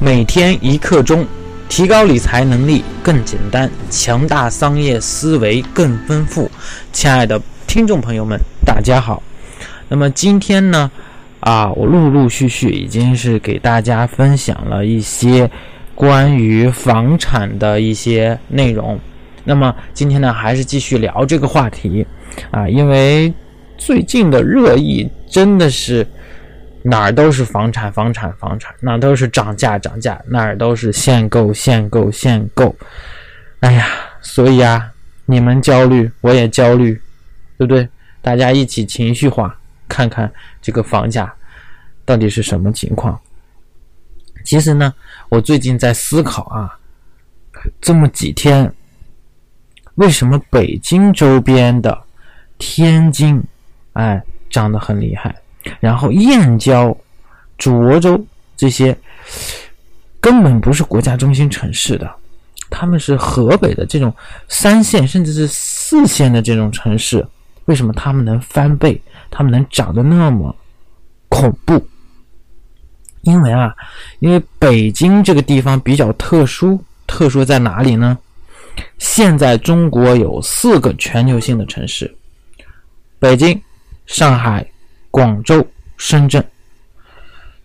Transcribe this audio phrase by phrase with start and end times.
[0.00, 1.26] 每天一刻钟，
[1.68, 6.48] 提高理财能力更简单，强大商业思维更丰富。
[6.92, 9.20] 亲爱的听众朋友们，大家好。
[9.88, 10.88] 那么今天呢，
[11.40, 15.50] 啊，我陆陆续续已经是给大家分享了一些
[15.96, 18.96] 关于房产的一些内容。
[19.42, 22.06] 那么今天呢，还是继续聊这个话题
[22.52, 23.32] 啊，因为
[23.76, 26.06] 最近的热议真的是。
[26.82, 32.74] 哪儿都是房产，房产，房产，哪都是涨价，涨价，哪儿都是限购，限购，限购。
[33.60, 33.86] 哎呀，
[34.20, 34.92] 所以啊，
[35.26, 36.94] 你们焦虑，我也焦虑，
[37.56, 37.88] 对不对？
[38.22, 40.30] 大家一起情绪化，看看
[40.62, 41.32] 这个房价
[42.04, 43.18] 到底是什么情况。
[44.44, 44.94] 其实呢，
[45.28, 46.78] 我最近在思考啊，
[47.80, 48.72] 这么几天，
[49.96, 51.98] 为什么北京周边的
[52.56, 53.42] 天津，
[53.94, 55.34] 哎，涨得很厉害？
[55.80, 56.96] 然后燕郊、
[57.58, 58.22] 涿州
[58.56, 58.96] 这些
[60.20, 62.10] 根本不是国家中心城市的，
[62.70, 64.14] 他们是河北的这种
[64.48, 67.26] 三线甚至是四线的这种城市，
[67.64, 69.00] 为什么他们能翻倍？
[69.30, 70.54] 他们能涨得那么
[71.28, 71.86] 恐怖？
[73.22, 73.74] 因为啊，
[74.20, 78.16] 因为北京这个地方比较特殊，特殊在哪里呢？
[78.98, 82.16] 现在中国有四个全球性的城市：
[83.18, 83.60] 北京、
[84.06, 84.67] 上海。
[85.18, 85.66] 广州、
[85.96, 86.44] 深圳，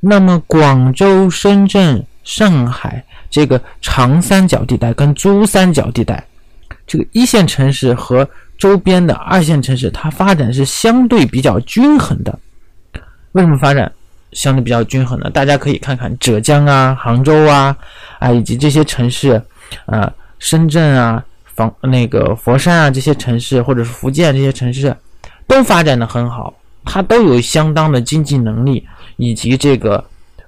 [0.00, 6.26] 那么广州、深圳、上海这个长三角地带跟珠三角地带，
[6.86, 12.38] 这个一线城市和周边的二线城市，它发展是相对比较均衡的。
[13.32, 13.92] 为什么发展
[14.32, 15.28] 相对比较均衡呢？
[15.28, 17.76] 大家可以看看浙江啊、杭州啊
[18.18, 19.42] 啊以及这些城市，
[19.84, 24.96] 啊深圳啊、房那个佛山啊这些城市，或者是福建这些城市，
[25.46, 26.54] 都发展的很好。
[26.84, 30.04] 它都有相当的经济能力，以及这个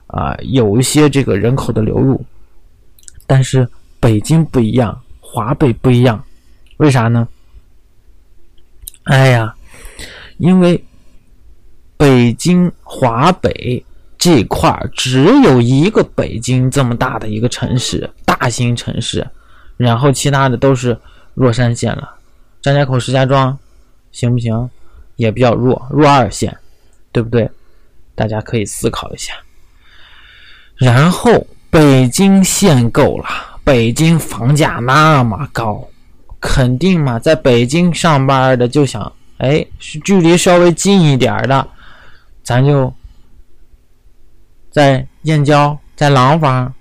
[0.08, 2.24] 啊，有一些这个人口的流入，
[3.26, 3.68] 但是
[4.00, 6.22] 北京不一样，华北不一样，
[6.76, 7.26] 为啥呢？
[9.04, 9.54] 哎呀，
[10.38, 10.82] 因为
[11.96, 13.84] 北京华北
[14.18, 19.26] 这块儿只有一个北京这么大的一个城市，大型城市，
[19.76, 20.98] 然后其他的都是
[21.34, 22.14] 弱三线了，
[22.62, 23.58] 张家口、石家庄，
[24.10, 24.70] 行不行？
[25.16, 26.56] 也比较弱，弱二线，
[27.12, 27.50] 对不对？
[28.14, 29.32] 大家可以思考一下。
[30.76, 33.26] 然后北京限购了，
[33.62, 35.88] 北京房价那么高，
[36.40, 41.66] 肯定嘛，在北京上班的就想，哎，距离稍微近一点的，
[42.42, 42.92] 咱就
[44.70, 46.74] 在燕郊、在廊坊、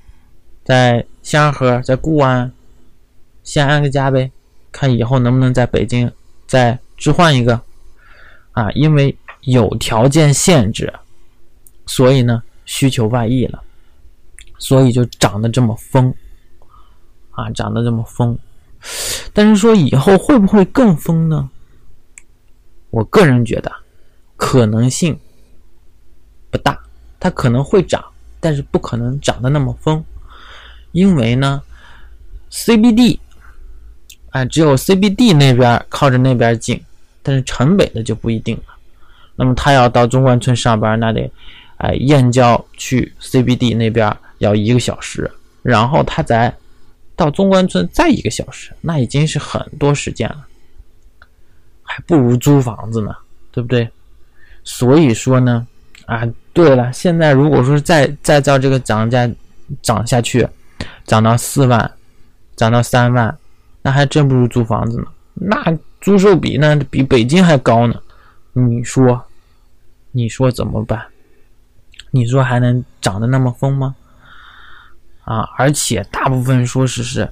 [0.64, 2.52] 在香河、在固安
[3.44, 4.32] 先安个家呗，
[4.72, 6.12] 看以后能不能在北京
[6.48, 7.62] 再置换一个。
[8.54, 10.92] 啊，因为有条件限制，
[11.86, 13.62] 所以呢需求外溢了，
[14.58, 16.14] 所以就涨得这么疯，
[17.32, 18.38] 啊，涨得这么疯。
[19.34, 21.50] 但是说以后会不会更疯呢？
[22.92, 23.72] 我个人觉得
[24.38, 25.20] 可能性
[26.52, 26.80] 不大，
[27.20, 28.04] 它可能会涨，
[28.40, 30.04] 但是不可能涨得那么疯，
[30.92, 31.64] 因为呢
[32.52, 33.20] ，CBD，
[34.30, 36.80] 哎，只有 CBD 那边靠着那边近。
[37.24, 38.74] 但是城北的就不一定了，
[39.36, 41.32] 那么他要到中关村上班，那得，
[41.78, 46.54] 哎，燕郊去 CBD 那边要一个小时，然后他再
[47.16, 50.46] 到中关村再一个小时，那已经是很多时间了，
[51.82, 53.16] 还不如租房子呢，
[53.52, 53.90] 对不对？
[54.66, 55.66] 所以说呢，
[56.06, 59.30] 啊，对了，现在如果说再再照这个涨价
[59.82, 60.48] 涨下去，
[61.06, 61.92] 涨到四万，
[62.56, 63.38] 涨到三万，
[63.82, 65.78] 那还真不如租房子呢，那。
[66.02, 67.96] 租售比那比北京还高呢，
[68.52, 69.24] 你说，
[70.12, 71.02] 你说怎么办？
[72.12, 73.96] 你说还能涨得那么疯吗？
[75.24, 77.26] 啊，而且大部分说是是，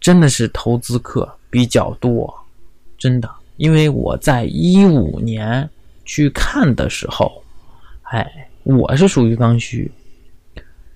[0.00, 2.36] 真的是投资客比较多，
[2.98, 5.70] 真的，因为我在一五年
[6.04, 7.40] 去看的时候，
[8.02, 8.28] 哎，
[8.64, 9.88] 我是属于刚需，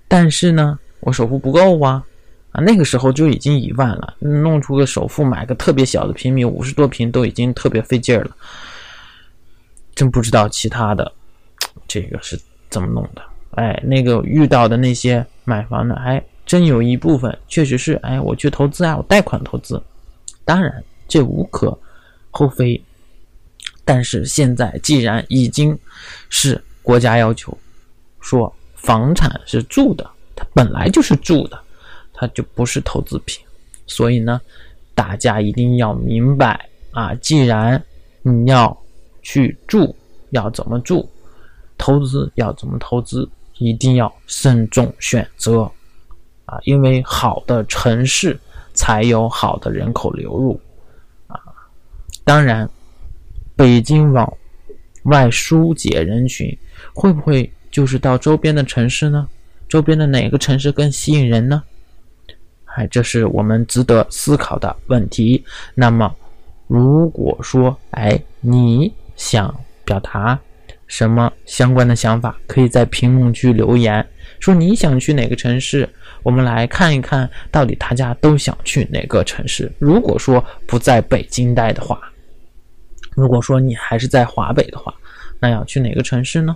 [0.09, 2.03] 但是呢，我首付不够啊。
[2.55, 8.31] 啊，那个时候就已经一万了，弄出个首付买个特别小的平米，五十多平都已经特别费劲儿了。
[9.93, 11.11] 真不知道其他的
[11.85, 13.21] 这个是怎么弄的。
[13.51, 19.81] 哎，那个遇到的那些买房的，还真有一部分确实是，哎，我去投资啊，我贷款投资，
[20.45, 21.77] 当然这无可
[22.31, 22.81] 厚非。
[23.83, 25.77] 但是现在既然已经
[26.29, 27.55] 是国家要求
[28.21, 31.59] 说房产是住的，它本来就是住的。
[32.15, 33.45] 它就不是投资品，
[33.85, 34.39] 所以呢，
[34.93, 37.13] 大家一定要明白啊！
[37.15, 37.81] 既然
[38.21, 38.75] 你要
[39.21, 39.93] 去住，
[40.29, 41.07] 要怎么住，
[41.77, 45.69] 投资要怎么投资，一定要慎重选择
[46.45, 48.39] 啊，因为好的城市
[48.73, 50.59] 才有好的人口流入
[51.27, 51.39] 啊。
[52.23, 52.69] 当然，
[53.55, 54.31] 北京往
[55.03, 56.57] 外疏解人群，
[56.93, 59.27] 会不会就是到周边的城市呢？
[59.67, 61.61] 周边的哪个城市更吸引人呢？
[62.75, 65.43] 哎，这是我们值得思考的问题。
[65.73, 66.13] 那么，
[66.67, 69.53] 如果说，哎，你想
[69.85, 70.37] 表达
[70.87, 74.05] 什么相关的想法，可以在评论区留言，
[74.39, 75.87] 说你想去哪个城市，
[76.21, 79.71] 我们来看一看到底大家都想去哪个城市。
[79.79, 81.99] 如果说不在北京待的话，
[83.15, 84.93] 如果说你还是在华北的话，
[85.39, 86.55] 那要去哪个城市呢？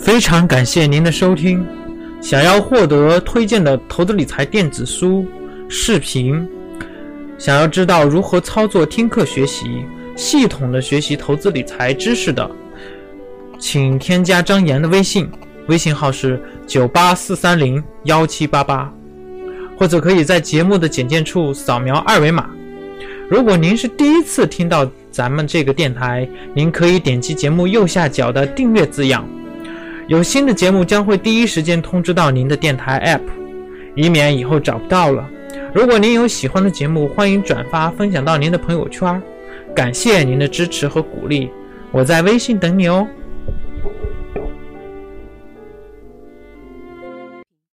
[0.00, 1.77] 非常感谢您的收听。
[2.20, 5.26] 想要获得推荐的投资理财电子书、
[5.68, 6.46] 视频，
[7.38, 9.84] 想要知道如何操作听课学习，
[10.16, 12.50] 系统的学习投资理财知识的，
[13.58, 15.30] 请添加张岩的微信，
[15.68, 18.92] 微信号是九八四三零幺七八八，
[19.78, 22.50] 或者可以在节目的简介处扫描二维码。
[23.30, 29.24] 如果您是第一次听到咱们这个电台，您可以点击节目右下角的订阅字样。
[30.08, 33.30] 有新的节目将会第一时间通知到您的电台 App，
[33.94, 35.28] 以免以后找不到了。
[35.74, 39.22] 如果您有喜欢的节目，欢迎转发分享到您的朋友圈。
[39.76, 41.50] 感谢您的支持和鼓励，
[41.92, 43.06] 我在微信等你哦。